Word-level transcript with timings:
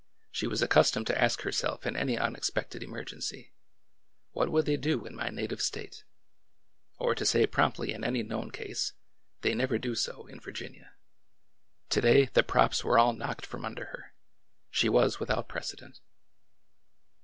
She 0.31 0.47
was 0.47 0.63
accustomed 0.63 1.05
to 1.05 1.21
ask 1.21 1.43
her 1.43 1.51
self 1.51 1.85
in 1.85 1.95
any 1.95 2.17
unexpected 2.17 2.81
emergency: 2.81 3.53
What 4.31 4.49
would 4.49 4.65
they 4.65 4.75
do 4.75 5.05
in 5.05 5.13
my 5.13 5.29
native 5.29 5.61
State?" 5.61 6.05
or 6.97 7.13
to 7.13 7.23
say 7.23 7.45
promptly 7.45 7.93
in 7.93 8.03
any 8.03 8.23
known 8.23 8.49
case: 8.49 8.93
They 9.41 9.53
never 9.53 9.77
do 9.77 9.93
so 9.93 10.25
in 10.25 10.39
Virginia." 10.39 10.95
To 11.89 12.01
day, 12.01 12.25
the 12.33 12.41
props 12.41 12.83
were 12.83 12.97
all 12.97 13.13
knocked 13.13 13.45
from 13.45 13.63
under 13.63 13.85
her. 13.93 14.15
She 14.71 14.89
was 14.89 15.19
without 15.19 15.47
pre 15.47 15.61
cedent. 15.61 15.99